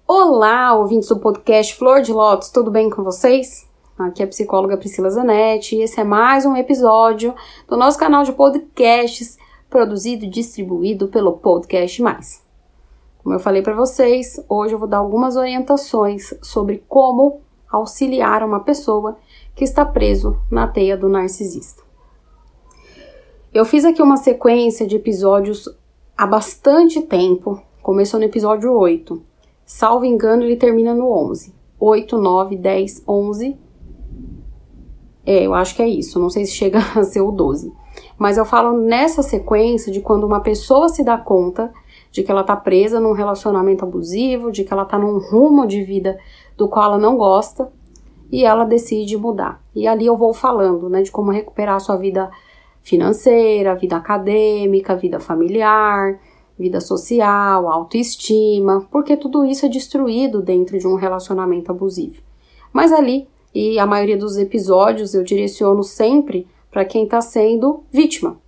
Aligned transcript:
Olá, 0.05 0.75
ouvintes 0.75 1.07
do 1.07 1.19
podcast 1.19 1.73
Flor 1.75 2.01
de 2.01 2.11
Lótus, 2.11 2.49
tudo 2.49 2.69
bem 2.69 2.89
com 2.89 3.01
vocês? 3.01 3.65
Aqui 3.97 4.21
é 4.21 4.25
a 4.25 4.29
psicóloga 4.29 4.75
Priscila 4.75 5.09
Zanetti 5.09 5.77
e 5.77 5.83
esse 5.83 6.01
é 6.01 6.03
mais 6.03 6.45
um 6.45 6.55
episódio 6.57 7.33
do 7.65 7.77
nosso 7.77 7.97
canal 7.97 8.23
de 8.23 8.33
podcasts 8.33 9.37
produzido 9.71 10.25
e 10.25 10.29
distribuído 10.29 11.07
pelo 11.07 11.31
Podcast 11.31 12.01
Mais. 12.01 12.45
Como 13.23 13.33
eu 13.33 13.39
falei 13.39 13.61
para 13.61 13.73
vocês, 13.73 14.43
hoje 14.49 14.75
eu 14.75 14.77
vou 14.77 14.87
dar 14.87 14.97
algumas 14.97 15.37
orientações 15.37 16.33
sobre 16.43 16.83
como 16.89 17.39
auxiliar 17.71 18.43
uma 18.43 18.59
pessoa 18.59 19.17
que 19.55 19.63
está 19.63 19.85
preso 19.85 20.37
na 20.51 20.67
teia 20.67 20.97
do 20.97 21.07
narcisista. 21.07 21.81
Eu 23.53 23.63
fiz 23.63 23.85
aqui 23.85 24.01
uma 24.01 24.17
sequência 24.17 24.85
de 24.85 24.97
episódios 24.97 25.69
há 26.17 26.27
bastante 26.27 27.01
tempo, 27.01 27.61
começou 27.81 28.19
no 28.19 28.25
episódio 28.25 28.73
8. 28.73 29.21
Salvo 29.65 30.03
engano, 30.03 30.43
ele 30.43 30.57
termina 30.57 30.93
no 30.93 31.09
11. 31.09 31.55
8, 31.79 32.17
9, 32.17 32.57
10, 32.57 33.03
11 33.07 33.57
é, 35.25 35.45
eu 35.45 35.53
acho 35.53 35.75
que 35.75 35.81
é 35.81 35.87
isso. 35.87 36.19
Não 36.19 36.29
sei 36.29 36.45
se 36.45 36.53
chega 36.53 36.79
a 36.95 37.03
ser 37.03 37.21
o 37.21 37.31
12. 37.31 37.71
Mas 38.17 38.37
eu 38.37 38.45
falo 38.45 38.77
nessa 38.77 39.21
sequência 39.21 39.91
de 39.91 40.01
quando 40.01 40.25
uma 40.25 40.41
pessoa 40.41 40.89
se 40.89 41.03
dá 41.03 41.17
conta 41.17 41.71
de 42.11 42.23
que 42.23 42.31
ela 42.31 42.43
tá 42.43 42.55
presa 42.55 42.99
num 42.99 43.13
relacionamento 43.13 43.85
abusivo, 43.85 44.51
de 44.51 44.63
que 44.63 44.73
ela 44.73 44.85
tá 44.85 44.99
num 44.99 45.17
rumo 45.17 45.65
de 45.65 45.83
vida 45.83 46.19
do 46.57 46.67
qual 46.67 46.85
ela 46.85 46.97
não 46.97 47.17
gosta 47.17 47.71
e 48.31 48.43
ela 48.43 48.65
decide 48.65 49.17
mudar. 49.17 49.61
E 49.75 49.87
ali 49.87 50.05
eu 50.05 50.17
vou 50.17 50.33
falando, 50.33 50.89
né, 50.89 51.01
de 51.01 51.11
como 51.11 51.31
recuperar 51.31 51.75
a 51.75 51.79
sua 51.79 51.95
vida 51.95 52.29
financeira, 52.81 53.75
vida 53.75 53.95
acadêmica, 53.97 54.95
vida 54.95 55.19
familiar, 55.19 56.19
vida 56.57 56.79
social, 56.79 57.69
autoestima, 57.69 58.87
porque 58.91 59.17
tudo 59.17 59.45
isso 59.45 59.65
é 59.65 59.69
destruído 59.69 60.41
dentro 60.41 60.77
de 60.77 60.87
um 60.87 60.95
relacionamento 60.95 61.71
abusivo. 61.71 62.21
Mas 62.73 62.91
ali 62.91 63.27
e 63.53 63.77
a 63.77 63.85
maioria 63.85 64.17
dos 64.17 64.37
episódios 64.37 65.13
eu 65.13 65.23
direciono 65.23 65.83
sempre 65.83 66.47
para 66.71 66.85
quem 66.85 67.03
está 67.03 67.21
sendo 67.21 67.83
vítima 67.91 68.39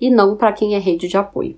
e 0.00 0.10
não 0.10 0.36
para 0.36 0.52
quem 0.52 0.74
é 0.74 0.78
rede 0.78 1.08
de 1.08 1.16
apoio. 1.16 1.56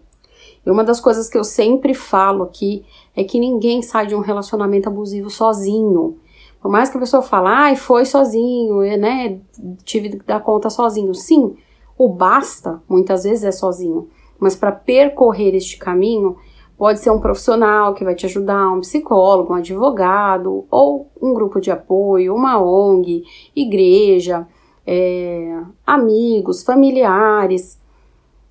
E 0.65 0.71
uma 0.71 0.85
das 0.85 1.01
coisas 1.01 1.29
que 1.29 1.39
eu 1.39 1.45
sempre 1.45 1.95
falo 1.95 2.45
aqui 2.45 2.85
é 3.17 3.25
que 3.25 3.41
ninguém 3.41 3.81
sai 3.81 4.07
de 4.07 4.15
um 4.15 4.21
relacionamento 4.21 4.89
abusivo 4.89 5.31
sozinho. 5.31 6.19
Por 6.61 6.71
mais 6.71 6.91
que 6.91 6.97
a 6.97 7.01
pessoa 7.01 7.23
fale, 7.23 7.49
ai, 7.49 7.73
ah, 7.73 7.77
foi 7.77 8.05
sozinho, 8.05 8.81
né? 8.99 9.41
Tive 9.85 10.11
que 10.11 10.27
dar 10.27 10.41
conta 10.41 10.69
sozinho. 10.69 11.15
Sim, 11.15 11.57
o 11.97 12.09
basta 12.09 12.83
muitas 12.89 13.25
vezes 13.25 13.45
é 13.45 13.53
sozinho. 13.53 14.09
Mas 14.39 14.55
para 14.55 14.71
percorrer 14.71 15.55
este 15.55 15.79
caminho, 15.79 16.37
Pode 16.79 17.01
ser 17.01 17.11
um 17.11 17.19
profissional 17.19 17.93
que 17.93 18.05
vai 18.05 18.15
te 18.15 18.25
ajudar, 18.25 18.71
um 18.71 18.81
psicólogo, 18.81 19.53
um 19.53 19.57
advogado, 19.57 20.65
ou 20.71 21.11
um 21.21 21.35
grupo 21.35 21.61
de 21.61 21.73
apoio, 21.73 22.33
uma 22.33 22.63
ONG, 22.63 23.25
igreja, 23.55 24.47
é, 24.91 25.63
amigos, 25.87 26.63
familiares. 26.63 27.79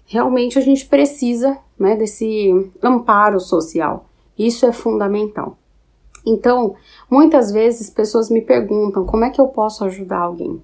Realmente 0.05 0.59
a 0.59 0.61
gente 0.61 0.85
precisa 0.85 1.57
né, 1.79 1.95
desse 1.95 2.71
amparo 2.81 3.39
social. 3.39 4.05
Isso 4.37 4.63
é 4.67 4.71
fundamental. 4.71 5.57
Então, 6.23 6.75
muitas 7.09 7.51
vezes 7.51 7.89
pessoas 7.89 8.29
me 8.29 8.41
perguntam 8.41 9.03
como 9.03 9.25
é 9.25 9.31
que 9.31 9.41
eu 9.41 9.47
posso 9.47 9.83
ajudar 9.85 10.19
alguém. 10.19 10.61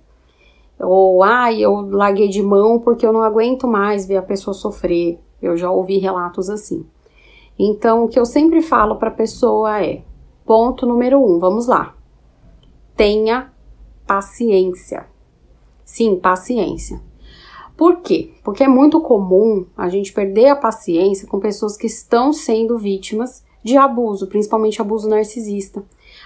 Ou, 0.79 1.23
ah, 1.23 1.51
eu 1.51 1.89
larguei 1.89 2.28
de 2.28 2.44
mão 2.44 2.79
porque 2.79 3.06
eu 3.06 3.13
não 3.13 3.23
aguento 3.23 3.67
mais 3.67 4.06
ver 4.06 4.17
a 4.17 4.22
pessoa 4.22 4.53
sofrer. 4.53 5.19
Eu 5.41 5.57
já 5.57 5.72
ouvi 5.72 5.97
relatos 5.97 6.51
assim. 6.51 6.85
Então, 7.57 8.03
o 8.03 8.07
que 8.07 8.19
eu 8.19 8.25
sempre 8.25 8.62
falo 8.62 8.97
para 8.97 9.09
a 9.09 9.13
pessoa 9.13 9.83
é: 9.83 10.03
ponto 10.45 10.85
número 10.85 11.19
um, 11.19 11.39
vamos 11.39 11.66
lá. 11.66 11.95
Tenha 12.95 13.51
paciência. 14.06 15.12
Sim, 15.85 16.17
paciência. 16.17 17.01
Por 17.75 18.01
quê? 18.01 18.31
Porque 18.44 18.63
é 18.63 18.67
muito 18.67 19.01
comum 19.01 19.66
a 19.75 19.89
gente 19.89 20.13
perder 20.13 20.47
a 20.47 20.55
paciência 20.55 21.27
com 21.27 21.39
pessoas 21.39 21.75
que 21.75 21.88
estão 21.88 22.31
sendo 22.31 22.77
vítimas 22.77 23.44
de 23.63 23.77
abuso, 23.77 24.27
principalmente 24.27 24.81
abuso 24.81 25.09
narcisista. 25.09 25.83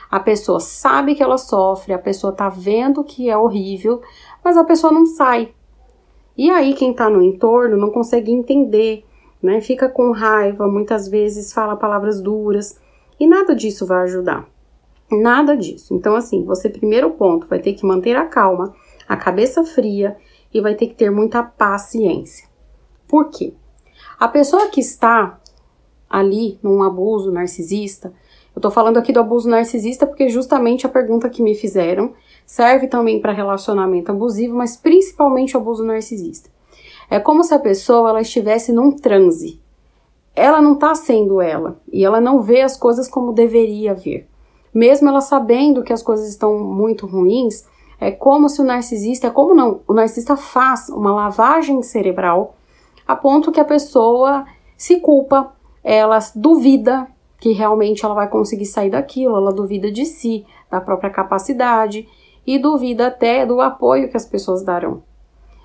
A 0.10 0.20
pessoa 0.20 0.60
sabe 0.60 1.16
que 1.16 1.24
ela 1.24 1.38
sofre, 1.38 1.94
a 1.94 2.00
pessoa 2.00 2.34
tá 2.34 2.50
vendo 2.50 3.04
que 3.04 3.30
é 3.30 3.38
horrível, 3.38 4.02
mas 4.44 4.58
a 4.58 4.64
pessoa 4.64 4.92
não 4.92 5.06
sai. 5.06 5.54
E 6.38 6.50
aí 6.50 6.74
quem 6.74 6.94
tá 6.94 7.10
no 7.10 7.22
entorno 7.22 7.78
não 7.78 7.90
consegue 7.90 8.32
entender 8.32 9.06
né? 9.42 9.62
Fica 9.62 9.88
com 9.88 10.12
raiva, 10.12 10.68
muitas 10.68 11.08
vezes 11.08 11.54
fala 11.54 11.76
palavras 11.76 12.22
duras 12.22 12.80
e 13.20 13.28
nada 13.28 13.56
disso 13.56 13.86
vai 13.86 14.04
ajudar. 14.04 14.48
Nada 15.12 15.56
disso. 15.56 15.94
Então, 15.94 16.16
assim, 16.16 16.44
você, 16.44 16.70
primeiro 16.70 17.12
ponto, 17.12 17.48
vai 17.48 17.60
ter 17.60 17.74
que 17.74 17.86
manter 17.86 18.16
a 18.18 18.26
calma, 18.26 18.76
a 19.08 19.16
cabeça 19.16 19.64
fria 19.64 20.18
e 20.54 20.62
vai 20.62 20.76
ter 20.76 20.88
que 20.88 20.96
ter 20.96 21.10
muita 21.10 21.44
paciência. 21.44 22.48
Por 23.08 23.30
quê? 23.30 23.54
A 24.20 24.28
pessoa 24.28 24.68
que 24.68 24.80
está 24.80 25.40
ali 26.10 26.60
num 26.64 26.82
abuso 26.82 27.32
narcisista, 27.32 28.14
eu 28.56 28.62
tô 28.62 28.72
falando 28.72 28.98
aqui 28.98 29.14
do 29.14 29.20
abuso 29.20 29.48
narcisista 29.48 30.08
porque 30.08 30.30
justamente 30.30 30.86
a 30.86 30.90
pergunta 30.90 31.30
que 31.30 31.44
me 31.44 31.54
fizeram 31.54 32.14
serve 32.46 32.88
também 32.88 33.22
para 33.22 33.32
relacionamento 33.32 34.12
abusivo, 34.12 34.56
mas 34.56 34.76
principalmente 34.76 35.56
o 35.56 35.60
abuso 35.60 35.84
narcisista. 35.84 36.50
É 37.10 37.20
como 37.20 37.44
se 37.44 37.54
a 37.54 37.60
pessoa 37.60 38.10
ela 38.10 38.22
estivesse 38.22 38.72
num 38.72 38.92
transe. 38.92 39.62
Ela 40.36 40.62
não 40.62 40.74
está 40.74 40.94
sendo 40.96 41.42
ela 41.42 41.80
e 41.92 42.04
ela 42.04 42.20
não 42.20 42.42
vê 42.42 42.62
as 42.62 42.76
coisas 42.76 43.08
como 43.08 43.32
deveria 43.32 43.94
ver. 43.94 44.28
Mesmo 44.74 45.08
ela 45.08 45.22
sabendo 45.22 45.84
que 45.84 45.94
as 45.94 46.04
coisas 46.04 46.28
estão 46.28 46.60
muito 46.60 47.06
ruins, 47.06 47.66
é 48.00 48.12
como 48.12 48.48
se 48.48 48.62
o 48.62 48.66
narcisista, 48.66 49.32
como 49.32 49.54
não, 49.54 49.82
o 49.88 49.94
narcisista 49.94 50.38
faz 50.38 50.90
uma 50.90 51.14
lavagem 51.14 51.82
cerebral 51.82 52.56
a 53.08 53.16
ponto 53.16 53.52
que 53.52 53.60
a 53.60 53.66
pessoa 53.66 54.46
se 54.76 55.00
culpa, 55.00 55.54
ela 55.84 56.20
duvida 56.36 57.08
que 57.40 57.54
realmente 57.54 58.04
ela 58.04 58.14
vai 58.14 58.28
conseguir 58.28 58.66
sair 58.66 58.90
daquilo, 58.90 59.38
ela 59.38 59.54
duvida 59.54 59.92
de 59.92 60.06
si, 60.06 60.46
da 60.70 60.82
própria 60.82 61.10
capacidade 61.10 62.08
e 62.46 62.60
duvida 62.60 63.08
até 63.08 63.46
do 63.46 63.62
apoio 63.62 64.10
que 64.10 64.18
as 64.18 64.26
pessoas 64.26 64.64
darão. 64.64 65.04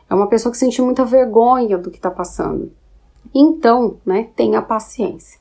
É 0.08 0.14
uma 0.14 0.28
pessoa 0.28 0.52
que 0.52 0.58
sente 0.58 0.80
muita 0.80 1.04
vergonha 1.04 1.76
do 1.76 1.90
que 1.90 1.96
está 1.96 2.10
passando. 2.10 2.70
Então, 3.34 3.96
né, 4.04 4.28
tenha 4.36 4.62
paciência. 4.62 5.40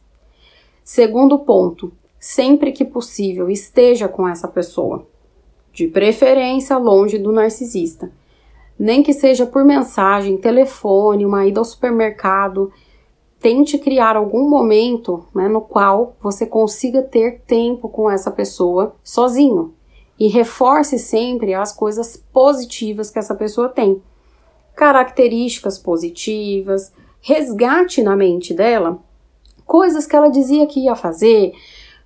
Segundo 0.83 1.39
ponto, 1.39 1.91
sempre 2.19 2.71
que 2.71 2.85
possível, 2.85 3.49
esteja 3.49 4.07
com 4.07 4.27
essa 4.27 4.47
pessoa. 4.47 5.05
De 5.73 5.87
preferência 5.87 6.77
longe 6.77 7.17
do 7.17 7.31
narcisista. 7.31 8.11
Nem 8.77 9.03
que 9.03 9.13
seja 9.13 9.45
por 9.45 9.63
mensagem, 9.63 10.37
telefone, 10.37 11.25
uma 11.25 11.45
ida 11.45 11.59
ao 11.59 11.65
supermercado. 11.65 12.71
Tente 13.39 13.77
criar 13.77 14.15
algum 14.15 14.49
momento 14.49 15.25
né, 15.33 15.47
no 15.47 15.61
qual 15.61 16.15
você 16.21 16.45
consiga 16.45 17.01
ter 17.01 17.41
tempo 17.41 17.89
com 17.89 18.09
essa 18.09 18.31
pessoa 18.31 18.95
sozinho. 19.03 19.73
E 20.19 20.27
reforce 20.27 20.99
sempre 20.99 21.53
as 21.53 21.73
coisas 21.73 22.23
positivas 22.31 23.09
que 23.09 23.19
essa 23.19 23.33
pessoa 23.33 23.69
tem 23.69 24.01
características 24.75 25.77
positivas, 25.77 26.93
resgate 27.21 28.01
na 28.01 28.15
mente 28.15 28.53
dela 28.53 28.99
coisas 29.71 30.05
que 30.05 30.13
ela 30.13 30.27
dizia 30.27 30.67
que 30.67 30.81
ia 30.81 30.95
fazer, 30.97 31.53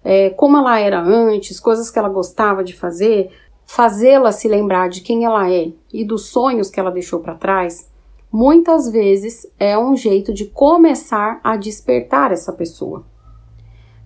é, 0.03 0.29
como 0.29 0.55
ela 0.55 0.79
era 0.79 1.01
antes, 1.01 1.59
coisas 1.59 1.89
que 1.89 1.97
ela 1.97 2.09
gostava 2.09 2.63
de 2.63 2.75
fazer, 2.75 3.31
fazê-la 3.65 4.31
se 4.31 4.47
lembrar 4.47 4.89
de 4.89 5.01
quem 5.01 5.25
ela 5.25 5.51
é 5.51 5.71
e 5.91 6.05
dos 6.05 6.29
sonhos 6.29 6.69
que 6.69 6.79
ela 6.79 6.91
deixou 6.91 7.19
para 7.19 7.35
trás, 7.35 7.91
muitas 8.31 8.89
vezes 8.89 9.47
é 9.59 9.77
um 9.77 9.95
jeito 9.95 10.33
de 10.33 10.45
começar 10.45 11.39
a 11.43 11.55
despertar 11.55 12.31
essa 12.31 12.53
pessoa. 12.53 13.03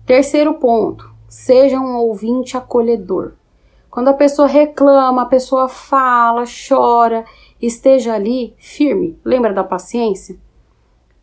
Terceiro 0.06 0.54
ponto, 0.54 1.08
seja 1.28 1.78
um 1.78 1.96
ouvinte 1.96 2.56
acolhedor. 2.56 3.34
Quando 3.90 4.08
a 4.08 4.14
pessoa 4.14 4.46
reclama, 4.46 5.22
a 5.22 5.26
pessoa 5.26 5.68
fala, 5.68 6.44
chora, 6.68 7.24
esteja 7.60 8.14
ali 8.14 8.54
firme. 8.56 9.18
Lembra 9.24 9.52
da 9.52 9.64
paciência? 9.64 10.38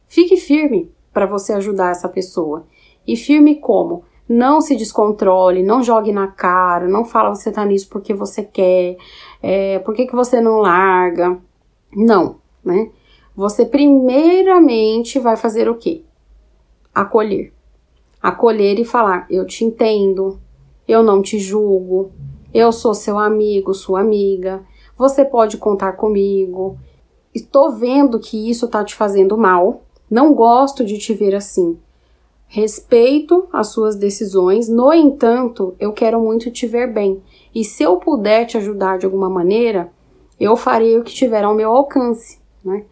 Fique 0.06 0.38
firme 0.38 0.92
para 1.14 1.26
você 1.26 1.54
ajudar 1.54 1.92
essa 1.92 2.10
pessoa. 2.10 2.66
E 3.06 3.16
firme 3.16 3.56
como? 3.56 4.04
Não 4.28 4.60
se 4.60 4.76
descontrole, 4.76 5.64
não 5.64 5.82
jogue 5.82 6.12
na 6.12 6.28
cara, 6.28 6.88
não 6.88 7.06
fala 7.06 7.34
você 7.34 7.52
tá 7.52 7.64
nisso 7.64 7.88
porque 7.90 8.14
você 8.14 8.44
quer, 8.44 8.98
é, 9.42 9.80
por 9.80 9.94
que, 9.94 10.06
que 10.06 10.16
você 10.16 10.42
não 10.42 10.60
larga. 10.60 11.40
Não, 11.96 12.38
né? 12.64 12.92
Você 13.36 13.66
primeiramente 13.66 15.20
vai 15.20 15.38
fazer 15.38 15.70
o 15.70 15.76
quê? 15.76 16.04
Acolher. 16.94 17.54
Acolher 18.22 18.80
e 18.80 18.84
falar: 18.84 19.26
eu 19.30 19.46
te 19.46 19.64
entendo, 19.64 20.40
eu 20.88 21.04
não 21.04 21.22
te 21.22 21.40
julgo, 21.40 22.12
eu 22.54 22.72
sou 22.72 22.94
seu 22.94 23.20
amigo, 23.20 23.74
sua 23.74 24.02
amiga, 24.02 24.64
você 24.98 25.24
pode 25.24 25.58
contar 25.58 25.94
comigo. 25.94 26.78
Estou 27.34 27.72
vendo 27.72 28.20
que 28.20 28.50
isso 28.50 28.68
tá 28.68 28.84
te 28.84 28.96
fazendo 28.96 29.38
mal, 29.38 29.84
não 30.10 30.34
gosto 30.34 30.84
de 30.84 30.98
te 30.98 31.14
ver 31.14 31.36
assim. 31.36 31.78
Respeito 32.48 33.48
as 33.52 33.68
suas 33.68 33.96
decisões, 33.96 34.70
no 34.70 34.94
entanto, 34.94 35.76
eu 35.80 35.92
quero 35.92 36.20
muito 36.20 36.50
te 36.50 36.66
ver 36.66 36.92
bem. 36.92 37.22
E 37.54 37.64
se 37.64 37.84
eu 37.84 37.98
puder 37.98 38.46
te 38.46 38.58
ajudar 38.58 38.98
de 38.98 39.06
alguma 39.06 39.30
maneira, 39.30 39.92
eu 40.40 40.56
farei 40.56 40.98
o 40.98 41.04
que 41.04 41.14
tiver 41.14 41.44
ao 41.44 41.54
meu 41.54 41.72
alcance, 41.72 42.40
né? 42.64 42.86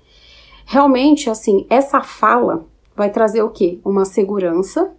Realmente, 0.66 1.30
assim, 1.30 1.66
essa 1.69 2.02
fala 2.02 2.66
vai 2.96 3.10
trazer 3.10 3.44
o 3.44 3.50
quê? 3.50 3.80
Uma 3.86 4.04
segurança, 4.04 4.94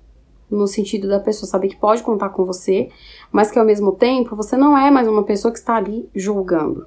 no 0.51 0.67
sentido 0.67 1.09
da 1.09 1.19
pessoa 1.19 1.49
saber 1.49 1.69
que 1.69 1.77
pode 1.77 2.03
contar 2.03 2.29
com 2.31 2.45
você, 2.45 2.89
mas 3.33 3.51
que 3.51 3.59
ao 3.59 3.65
mesmo 3.65 3.93
tempo 3.93 4.37
você 4.37 4.57
não 4.57 4.79
é 4.79 4.91
mais 4.91 5.09
uma 5.09 5.25
pessoa 5.25 5.53
que 5.53 5.59
está 5.59 5.77
ali 5.77 6.09
julgando. 6.15 6.87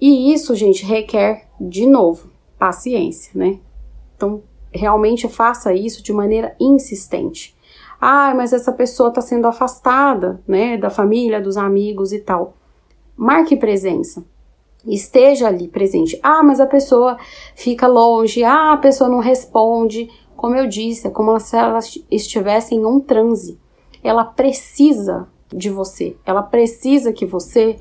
E 0.00 0.32
isso, 0.32 0.54
gente, 0.54 0.84
requer, 0.84 1.48
de 1.60 1.86
novo, 1.86 2.30
paciência, 2.58 3.32
né? 3.34 3.58
Então, 4.16 4.42
realmente 4.72 5.28
faça 5.28 5.72
isso 5.72 6.02
de 6.02 6.12
maneira 6.12 6.54
insistente. 6.60 7.56
Ah, 8.00 8.32
mas 8.34 8.52
essa 8.52 8.72
pessoa 8.72 9.10
está 9.10 9.20
sendo 9.20 9.46
afastada, 9.46 10.40
né, 10.48 10.76
da 10.76 10.88
família, 10.88 11.40
dos 11.40 11.56
amigos 11.56 12.12
e 12.12 12.20
tal. 12.20 12.54
Marque 13.16 13.56
presença. 13.56 14.24
Esteja 14.86 15.48
ali 15.48 15.68
presente. 15.68 16.18
Ah, 16.22 16.42
mas 16.42 16.58
a 16.58 16.66
pessoa 16.66 17.18
fica 17.54 17.86
longe. 17.86 18.42
Ah, 18.42 18.72
a 18.72 18.78
pessoa 18.78 19.10
não 19.10 19.18
responde. 19.18 20.08
Como 20.34 20.56
eu 20.56 20.66
disse, 20.66 21.06
é 21.06 21.10
como 21.10 21.38
se 21.38 21.54
ela 21.54 21.80
estivesse 22.10 22.74
em 22.74 22.86
um 22.86 22.98
transe. 22.98 23.58
Ela 24.02 24.24
precisa 24.24 25.28
de 25.52 25.68
você. 25.68 26.16
Ela 26.24 26.42
precisa 26.42 27.12
que 27.12 27.26
você 27.26 27.76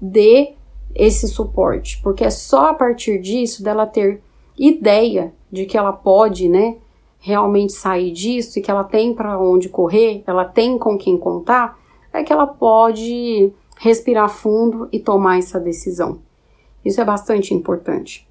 dê 0.00 0.54
esse 0.94 1.26
suporte, 1.28 2.00
porque 2.02 2.24
é 2.24 2.30
só 2.30 2.70
a 2.70 2.74
partir 2.74 3.20
disso 3.20 3.62
dela 3.62 3.86
ter 3.86 4.22
ideia 4.58 5.34
de 5.50 5.66
que 5.66 5.76
ela 5.76 5.92
pode, 5.92 6.48
né, 6.48 6.76
realmente 7.18 7.72
sair 7.72 8.12
disso 8.12 8.58
e 8.58 8.62
que 8.62 8.70
ela 8.70 8.84
tem 8.84 9.14
para 9.14 9.38
onde 9.38 9.68
correr, 9.68 10.22
ela 10.26 10.44
tem 10.44 10.78
com 10.78 10.96
quem 10.96 11.18
contar, 11.18 11.78
é 12.12 12.22
que 12.22 12.32
ela 12.32 12.46
pode 12.46 13.52
respirar 13.78 14.28
fundo 14.28 14.88
e 14.90 14.98
tomar 14.98 15.38
essa 15.38 15.60
decisão. 15.60 16.20
Isso 16.84 17.00
é 17.00 17.04
bastante 17.04 17.52
importante. 17.52 18.26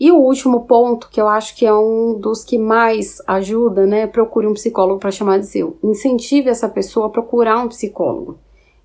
E 0.00 0.12
o 0.12 0.16
último 0.16 0.64
ponto, 0.64 1.08
que 1.10 1.20
eu 1.20 1.26
acho 1.26 1.56
que 1.56 1.66
é 1.66 1.74
um 1.74 2.14
dos 2.14 2.44
que 2.44 2.56
mais 2.56 3.20
ajuda, 3.26 3.84
né? 3.84 4.06
Procure 4.06 4.46
um 4.46 4.54
psicólogo 4.54 5.00
para 5.00 5.10
chamar 5.10 5.38
de 5.38 5.46
seu. 5.46 5.76
Incentive 5.82 6.48
essa 6.48 6.68
pessoa 6.68 7.06
a 7.06 7.10
procurar 7.10 7.58
um 7.58 7.68
psicólogo. 7.68 8.38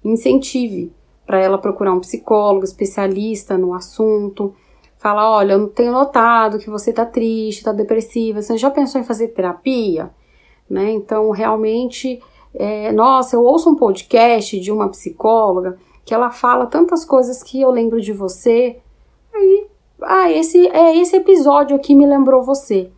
Incentive 0.04 0.92
para 1.26 1.40
ela 1.40 1.58
procurar 1.58 1.94
um 1.94 2.00
psicólogo 2.00 2.66
especialista 2.66 3.58
no 3.58 3.74
assunto. 3.74 4.56
Fala, 5.04 5.30
olha, 5.30 5.52
eu 5.52 5.68
tenho 5.68 5.92
notado 5.92 6.58
que 6.58 6.70
você 6.70 6.94
tá 6.94 7.06
triste, 7.06 7.66
tá 7.66 7.74
depressiva. 7.74 8.42
Você 8.42 8.58
já 8.58 8.72
pensou 8.72 9.02
em 9.02 9.04
fazer 9.04 9.28
terapia? 9.28 10.10
Né? 10.70 10.92
Então, 10.94 11.30
realmente, 11.30 12.22
é, 12.56 12.90
nossa, 12.94 13.36
eu 13.36 13.44
ouço 13.44 13.70
um 13.70 13.76
podcast 13.76 14.58
de 14.58 14.72
uma 14.72 14.88
psicóloga 14.88 15.78
que 16.06 16.14
ela 16.14 16.32
fala 16.32 16.68
tantas 16.68 17.04
coisas 17.04 17.44
que 17.44 17.60
eu 17.60 17.70
lembro 17.70 18.00
de 18.00 18.14
você. 18.14 18.78
Aí 19.34 19.68
ah, 20.02 20.32
esse 20.32 20.70
é 20.70 20.98
esse 20.98 21.18
episódio 21.18 21.76
aqui 21.76 21.94
me 21.94 22.06
lembrou 22.06 22.42
você. 22.42 22.90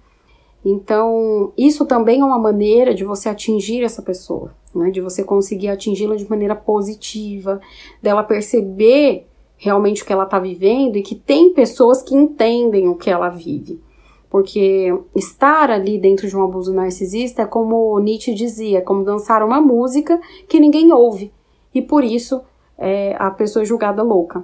Então, 0.64 1.54
isso 1.58 1.88
também 1.88 2.22
é 2.22 2.26
uma 2.26 2.38
maneira 2.38 2.94
de 2.94 3.04
você 3.04 3.30
atingir 3.30 3.84
essa 3.84 4.04
pessoa, 4.04 4.54
né? 4.76 4.92
De 4.92 5.02
você 5.02 5.24
conseguir 5.24 5.70
atingi-la 5.70 6.16
de 6.16 6.30
maneira 6.30 6.56
positiva, 6.56 7.60
dela 8.00 8.24
perceber 8.24 9.26
realmente 9.58 10.04
o 10.04 10.06
que 10.06 10.14
ela 10.14 10.24
está 10.24 10.40
vivendo 10.40 10.98
e 10.98 11.02
que 11.02 11.16
tem 11.16 11.54
pessoas 11.54 12.02
que 12.02 12.16
entendem 12.16 12.88
o 12.88 12.96
que 12.96 13.10
ela 13.10 13.30
vive. 13.30 13.82
Porque 14.30 14.94
estar 15.16 15.72
ali 15.72 15.98
dentro 15.98 16.28
de 16.28 16.36
um 16.36 16.44
abuso 16.44 16.74
narcisista 16.74 17.44
é 17.44 17.46
como 17.46 17.98
Nietzsche 18.00 18.34
dizia, 18.34 18.80
é 18.80 18.82
como 18.82 19.06
dançar 19.06 19.44
uma 19.44 19.62
música 19.62 20.20
que 20.50 20.60
ninguém 20.60 20.92
ouve. 20.92 21.32
E 21.74 21.82
por 21.82 22.04
isso 22.04 22.42
é, 22.78 23.16
a 23.18 23.32
pessoa 23.32 23.64
é 23.64 23.66
julgada 23.66 24.04
louca. 24.04 24.44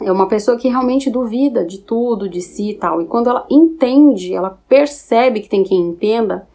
É 0.00 0.12
uma 0.12 0.28
pessoa 0.28 0.58
que 0.58 0.68
realmente 0.68 1.10
duvida 1.10 1.64
de 1.64 1.78
tudo, 1.78 2.28
de 2.28 2.40
si 2.40 2.70
e 2.70 2.74
tal. 2.74 3.00
E 3.00 3.06
quando 3.06 3.30
ela 3.30 3.46
entende, 3.50 4.34
ela 4.34 4.58
percebe 4.68 5.40
que 5.40 5.48
tem 5.48 5.64
quem 5.64 5.80
entenda 5.80 6.46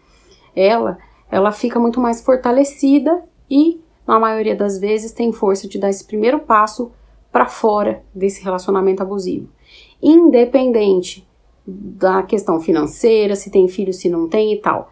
ela, 0.55 0.97
ela 1.29 1.51
fica 1.51 1.79
muito 1.79 1.99
mais 1.99 2.21
fortalecida 2.21 3.23
e, 3.49 3.81
na 4.05 4.19
maioria 4.19 4.55
das 4.55 4.79
vezes, 4.79 5.11
tem 5.11 5.31
força 5.31 5.67
de 5.67 5.79
dar 5.79 5.89
esse 5.89 6.05
primeiro 6.05 6.39
passo 6.39 6.91
para 7.31 7.47
fora 7.47 8.03
desse 8.13 8.43
relacionamento 8.43 9.01
abusivo. 9.01 9.49
Independente 10.01 11.27
da 11.65 12.23
questão 12.23 12.59
financeira, 12.59 13.35
se 13.35 13.49
tem 13.49 13.67
filho, 13.67 13.93
se 13.93 14.09
não 14.09 14.27
tem 14.27 14.53
e 14.53 14.57
tal. 14.57 14.91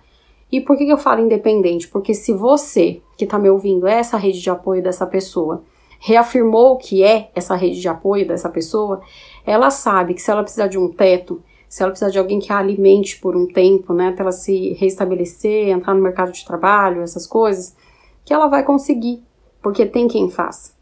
E 0.52 0.62
por 0.62 0.78
que, 0.78 0.88
eu 0.88 0.98
falo 0.98 1.22
independente? 1.22 1.88
Porque 1.88 2.14
se 2.14 2.34
você 2.34 3.02
que 3.18 3.26
está 3.26 3.38
me 3.38 3.50
ouvindo 3.50 3.88
é 3.88 3.96
essa 3.96 4.18
rede 4.18 4.42
de 4.42 4.50
apoio 4.50 4.82
dessa 4.82 5.06
pessoa 5.06 5.64
reafirmou 6.00 6.78
que 6.78 7.04
é 7.04 7.30
essa 7.36 7.56
rede 7.56 7.82
de 7.82 7.90
apoio 7.90 8.26
dessa 8.26 8.50
pessoa, 8.50 9.02
ela 9.46 9.70
sabe 9.70 10.14
que 10.14 10.22
se 10.22 10.32
ela 10.32 10.42
precisar 10.42 10.68
de 10.68 10.78
um 10.78 10.90
teto, 10.90 11.44
se 11.68 11.84
ela 11.84 11.92
precisar 11.92 12.10
de 12.10 12.18
alguém 12.18 12.40
que 12.40 12.52
a 12.52 12.58
alimente 12.58 13.20
por 13.20 13.36
um 13.36 13.46
tempo, 13.46 13.94
né, 13.94 14.08
até 14.08 14.22
ela 14.22 14.32
se 14.32 14.74
restabelecer, 14.74 15.68
entrar 15.68 15.94
no 15.94 16.02
mercado 16.02 16.32
de 16.32 16.46
trabalho, 16.46 17.02
essas 17.02 17.28
coisas, 17.28 17.76
que 18.24 18.34
ela 18.34 18.48
vai 18.48 18.64
conseguir, 18.64 19.22
porque 19.62 19.86
tem 19.86 20.08
quem 20.08 20.30
faça. 20.30 20.79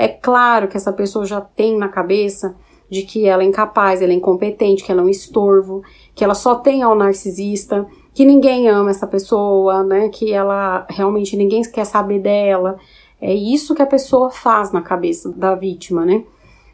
É 0.00 0.08
claro 0.08 0.66
que 0.66 0.78
essa 0.78 0.94
pessoa 0.94 1.26
já 1.26 1.42
tem 1.42 1.76
na 1.76 1.86
cabeça 1.86 2.56
de 2.88 3.02
que 3.02 3.26
ela 3.26 3.42
é 3.42 3.46
incapaz, 3.46 4.00
ela 4.00 4.12
é 4.12 4.16
incompetente, 4.16 4.82
que 4.82 4.90
ela 4.90 5.02
é 5.02 5.04
um 5.04 5.10
estorvo, 5.10 5.82
que 6.14 6.24
ela 6.24 6.34
só 6.34 6.54
tem 6.54 6.82
ao 6.82 6.94
narcisista, 6.94 7.86
que 8.14 8.24
ninguém 8.24 8.66
ama 8.66 8.88
essa 8.88 9.06
pessoa, 9.06 9.84
né, 9.84 10.08
que 10.08 10.32
ela 10.32 10.86
realmente 10.88 11.36
ninguém 11.36 11.60
quer 11.60 11.84
saber 11.84 12.18
dela, 12.18 12.78
é 13.20 13.34
isso 13.34 13.74
que 13.74 13.82
a 13.82 13.86
pessoa 13.86 14.30
faz 14.30 14.72
na 14.72 14.80
cabeça 14.80 15.30
da 15.32 15.54
vítima, 15.54 16.06
né? 16.06 16.24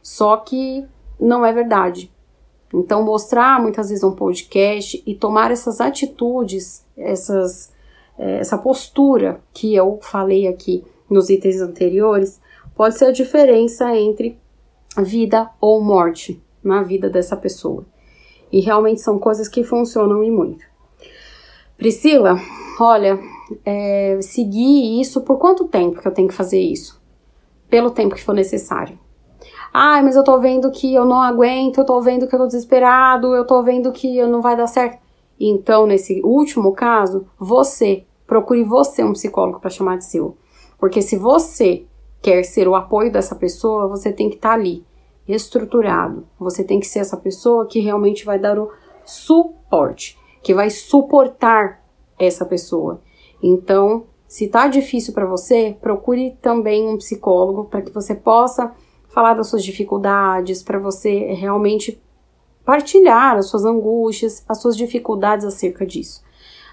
Só 0.00 0.37
que 0.37 0.85
não 1.18 1.45
é 1.45 1.52
verdade. 1.52 2.12
Então, 2.73 3.02
mostrar 3.02 3.61
muitas 3.61 3.88
vezes 3.88 4.04
um 4.04 4.14
podcast 4.14 5.02
e 5.04 5.14
tomar 5.16 5.50
essas 5.50 5.80
atitudes, 5.80 6.87
essas, 6.97 7.73
é, 8.16 8.38
essa 8.38 8.56
postura 8.56 9.40
que 9.52 9.75
eu 9.75 9.99
falei 10.00 10.47
aqui 10.47 10.85
nos 11.11 11.28
itens 11.28 11.61
anteriores, 11.61 12.40
pode 12.76 12.97
ser 12.97 13.06
a 13.06 13.12
diferença 13.12 13.97
entre 13.97 14.38
vida 14.99 15.50
ou 15.61 15.83
morte 15.83 16.40
na 16.62 16.83
vida 16.83 17.09
dessa 17.09 17.37
pessoa. 17.37 17.87
E 18.52 18.61
realmente 18.61 19.00
são 19.00 19.18
coisas 19.18 19.49
que 19.49 19.64
funcionam 19.64 20.23
e 20.23 20.30
muito. 20.30 20.64
Priscila, 21.76 22.37
olha, 22.78 23.18
é, 23.64 24.18
seguir 24.21 25.00
isso 25.00 25.23
por 25.23 25.38
quanto 25.38 25.66
tempo 25.66 26.00
que 26.00 26.06
eu 26.06 26.12
tenho 26.12 26.28
que 26.28 26.35
fazer 26.35 26.61
isso? 26.61 27.02
Pelo 27.68 27.90
tempo 27.90 28.14
que 28.14 28.23
for 28.23 28.35
necessário. 28.35 28.99
Ai, 29.73 30.02
mas 30.02 30.16
eu 30.16 30.25
tô 30.25 30.38
vendo 30.38 30.71
que 30.71 30.95
eu 30.95 31.04
não 31.04 31.21
aguento, 31.21 31.78
eu 31.78 31.85
tô 31.85 32.00
vendo 32.00 32.26
que 32.26 32.35
eu 32.35 32.38
tô 32.38 32.47
desesperado, 32.47 33.35
eu 33.35 33.47
tô 33.47 33.62
vendo 33.62 33.92
que 33.92 34.23
não 34.26 34.40
vai 34.40 34.56
dar 34.56 34.66
certo. 34.66 34.99
Então, 35.38 35.87
nesse 35.87 36.23
último 36.25 36.73
caso, 36.73 37.26
você, 37.38 38.04
procure 38.26 38.64
você 38.64 39.04
um 39.04 39.12
psicólogo 39.12 39.61
para 39.61 39.68
chamar 39.68 39.99
de 39.99 40.06
seu. 40.06 40.37
Porque 40.78 41.02
se 41.02 41.18
você 41.18 41.85
quer 42.21 42.43
ser 42.43 42.67
o 42.69 42.75
apoio 42.75 43.13
dessa 43.13 43.35
pessoa, 43.35 43.89
você 43.89 44.13
tem 44.13 44.29
que 44.29 44.37
estar 44.37 44.51
tá 44.51 44.55
ali, 44.55 44.85
estruturado. 45.29 46.27
Você 46.39 46.65
tem 46.65 46.81
que 46.81 46.87
ser 46.87 47.01
essa 47.01 47.17
pessoa 47.17 47.67
que 47.67 47.81
realmente 47.81 48.25
vai 48.25 48.39
dar 48.39 48.59
o 48.59 48.71
suporte, 49.05 50.19
que 50.43 50.55
vai 50.55 50.71
suportar 50.71 51.83
essa 52.19 52.45
pessoa. 52.45 53.01
Então, 53.43 54.05
se 54.27 54.49
tá 54.49 54.67
difícil 54.67 55.13
para 55.13 55.27
você, 55.27 55.77
procure 55.81 56.37
também 56.43 56.89
um 56.89 56.97
psicólogo 56.97 57.65
para 57.65 57.83
que 57.83 57.93
você 57.93 58.15
possa 58.15 58.73
falar 59.09 59.35
das 59.35 59.49
suas 59.49 59.65
dificuldades, 59.65 60.63
para 60.63 60.79
você 60.79 61.33
realmente 61.33 62.01
partilhar 62.65 63.37
as 63.37 63.49
suas 63.49 63.65
angústias, 63.65 64.45
as 64.49 64.61
suas 64.61 64.77
dificuldades 64.77 65.47
acerca 65.47 65.87
disso. 65.87 66.25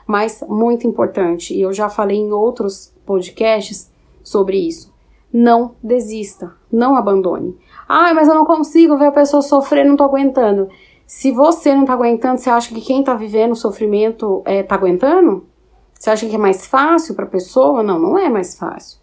mas 0.05 0.43
muito 0.49 0.85
importante, 0.85 1.53
e 1.53 1.61
eu 1.61 1.71
já 1.71 1.87
falei 1.87 2.17
em 2.17 2.33
outros 2.33 2.93
podcasts 3.05 3.89
sobre 4.21 4.57
isso. 4.57 4.92
Não 5.33 5.75
desista, 5.83 6.53
não 6.71 6.95
abandone. 6.95 7.57
Ah, 7.89 8.13
mas 8.13 8.27
eu 8.27 8.35
não 8.35 8.45
consigo 8.45 8.95
ver 8.95 9.07
a 9.07 9.11
pessoa 9.11 9.41
sofrer, 9.41 9.83
não 9.83 9.97
tô 9.97 10.03
aguentando. 10.03 10.69
Se 11.07 11.31
você 11.31 11.73
não 11.73 11.85
tá 11.85 11.93
aguentando, 11.93 12.39
você 12.39 12.51
acha 12.51 12.73
que 12.73 12.79
quem 12.79 13.03
tá 13.03 13.15
vivendo 13.15 13.53
o 13.53 13.55
sofrimento 13.55 14.43
é, 14.45 14.61
tá 14.61 14.75
aguentando? 14.75 15.47
Você 15.93 16.09
acha 16.11 16.27
que 16.27 16.35
é 16.35 16.37
mais 16.37 16.67
fácil 16.67 17.15
para 17.15 17.25
a 17.25 17.29
pessoa? 17.29 17.81
Não, 17.81 17.97
não 17.97 18.17
é 18.17 18.29
mais 18.29 18.57
fácil. 18.57 18.99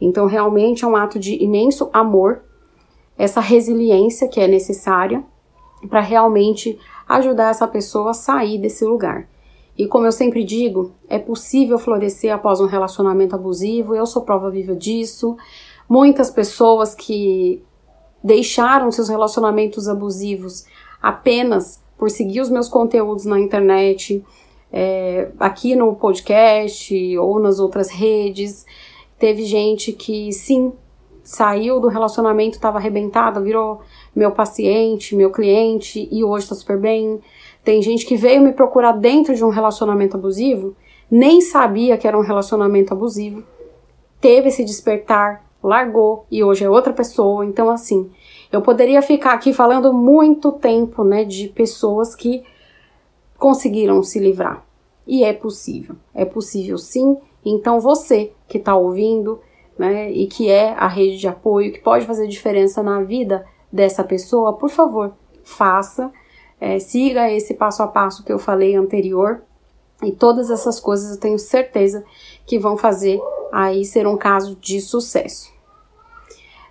Então, 0.00 0.26
realmente 0.26 0.84
é 0.84 0.86
um 0.86 0.94
ato 0.94 1.18
de 1.18 1.42
imenso 1.42 1.90
amor, 1.92 2.42
essa 3.16 3.40
resiliência 3.40 4.28
que 4.28 4.40
é 4.40 4.46
necessária 4.46 5.24
para 5.88 6.00
realmente 6.00 6.78
ajudar 7.08 7.50
essa 7.50 7.66
pessoa 7.66 8.10
a 8.10 8.14
sair 8.14 8.58
desse 8.58 8.84
lugar. 8.84 9.28
E 9.76 9.86
como 9.88 10.06
eu 10.06 10.12
sempre 10.12 10.44
digo, 10.44 10.92
é 11.08 11.18
possível 11.18 11.78
florescer 11.78 12.32
após 12.32 12.60
um 12.60 12.66
relacionamento 12.66 13.34
abusivo, 13.34 13.94
eu 13.94 14.06
sou 14.06 14.22
prova 14.22 14.50
viva 14.50 14.74
disso. 14.74 15.36
Muitas 15.88 16.30
pessoas 16.30 16.94
que 16.94 17.62
deixaram 18.22 18.90
seus 18.90 19.08
relacionamentos 19.08 19.88
abusivos 19.88 20.64
apenas 21.02 21.82
por 21.98 22.10
seguir 22.10 22.40
os 22.40 22.48
meus 22.48 22.68
conteúdos 22.68 23.24
na 23.24 23.38
internet, 23.38 24.24
é, 24.72 25.30
aqui 25.38 25.76
no 25.76 25.94
podcast 25.94 27.18
ou 27.18 27.38
nas 27.38 27.58
outras 27.58 27.90
redes. 27.90 28.64
Teve 29.18 29.44
gente 29.44 29.92
que 29.92 30.32
sim 30.32 30.72
saiu 31.22 31.80
do 31.80 31.88
relacionamento, 31.88 32.56
estava 32.56 32.78
arrebentada, 32.78 33.40
virou 33.40 33.80
meu 34.14 34.30
paciente, 34.30 35.16
meu 35.16 35.30
cliente 35.30 36.08
e 36.10 36.22
hoje 36.22 36.44
está 36.44 36.54
super 36.54 36.78
bem. 36.78 37.20
Tem 37.64 37.80
gente 37.80 38.04
que 38.04 38.16
veio 38.16 38.42
me 38.42 38.52
procurar 38.52 38.92
dentro 38.92 39.34
de 39.34 39.42
um 39.42 39.48
relacionamento 39.48 40.16
abusivo, 40.16 40.76
nem 41.10 41.40
sabia 41.40 41.96
que 41.96 42.06
era 42.06 42.18
um 42.18 42.22
relacionamento 42.22 42.92
abusivo, 42.92 43.42
teve 44.20 44.48
esse 44.48 44.64
despertar, 44.64 45.44
largou 45.62 46.26
e 46.30 46.44
hoje 46.44 46.64
é 46.64 46.68
outra 46.68 46.92
pessoa. 46.92 47.44
Então, 47.44 47.70
assim, 47.70 48.10
eu 48.52 48.60
poderia 48.60 49.00
ficar 49.00 49.32
aqui 49.32 49.52
falando 49.52 49.92
muito 49.92 50.52
tempo, 50.52 51.02
né, 51.02 51.24
de 51.24 51.48
pessoas 51.48 52.14
que 52.14 52.44
conseguiram 53.38 54.02
se 54.02 54.18
livrar. 54.18 54.64
E 55.06 55.24
é 55.24 55.32
possível, 55.32 55.96
é 56.14 56.24
possível 56.24 56.76
sim. 56.78 57.16
Então, 57.44 57.80
você 57.80 58.32
que 58.46 58.58
está 58.58 58.76
ouvindo, 58.76 59.40
né, 59.78 60.10
e 60.10 60.26
que 60.26 60.50
é 60.50 60.72
a 60.74 60.86
rede 60.86 61.18
de 61.18 61.28
apoio, 61.28 61.72
que 61.72 61.80
pode 61.80 62.06
fazer 62.06 62.26
diferença 62.26 62.82
na 62.82 63.02
vida 63.02 63.44
dessa 63.72 64.04
pessoa, 64.04 64.52
por 64.52 64.70
favor, 64.70 65.14
faça, 65.42 66.12
é, 66.64 66.78
siga 66.78 67.30
esse 67.30 67.52
passo 67.52 67.82
a 67.82 67.86
passo 67.86 68.24
que 68.24 68.32
eu 68.32 68.38
falei 68.38 68.74
anterior, 68.74 69.42
e 70.02 70.10
todas 70.10 70.48
essas 70.50 70.80
coisas 70.80 71.10
eu 71.10 71.20
tenho 71.20 71.38
certeza 71.38 72.02
que 72.46 72.58
vão 72.58 72.78
fazer 72.78 73.20
aí 73.52 73.84
ser 73.84 74.06
um 74.06 74.16
caso 74.16 74.56
de 74.56 74.80
sucesso. 74.80 75.52